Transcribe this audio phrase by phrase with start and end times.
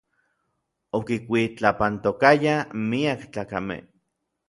[0.99, 2.59] Okikuitlapantokayaj
[2.89, 3.83] miak tlakamej.